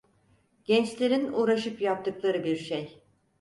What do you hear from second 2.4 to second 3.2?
bir şey…